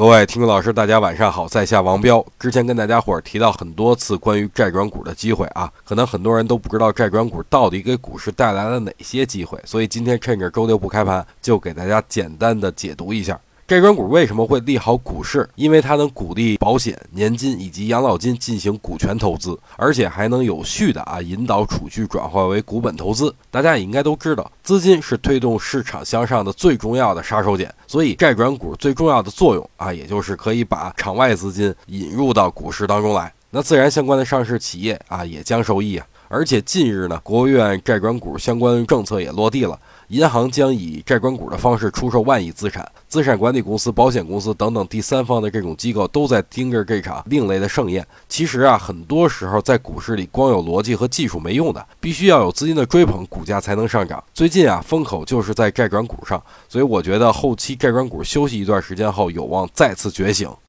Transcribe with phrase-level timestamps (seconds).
[0.00, 2.24] 各位听众老师，大家晚上好，在下王彪。
[2.38, 13.38] 之前跟大家伙儿提到很多次关于债转股的机会啊，可能很多人都不知道债转股到底给股市带来了哪些机会，所以今天趁着周六不开盘，就给大家简单的解读一下。
[13.70, 15.48] 债转股为什么会利好股市？
[15.54, 23.32] 因为它能鼓励保险、年金以及养老金进行股权投资，而且还能有序的啊引导储蓄转化为股本投资。
[23.48, 33.32] 大家也应该都知道，资金是推动市场向上的最重要的杀手锏，所以债转股最重要的作用啊，也就是可以把场外资金引入到股市当中来。
[33.50, 36.04] 那自然相关的上市企业啊也将受益啊。
[36.32, 39.76] 而且近日呢，国务院债转股相关政策也落地了，
[40.06, 48.06] 银行将以债转股的方式出售万亿资产，资产管理公司、保险公司等等第三方的这种机构都在盯着这场另类的盛宴。
[48.28, 54.22] 其实啊，很多时候在股市里光有逻辑和技术没用的，必须要有资金的追捧，股价才能上涨。
[54.32, 60.48] 最近啊，风口就是在债转股上，所以我觉得后期债转股休息一段时间后，有望再次觉醒。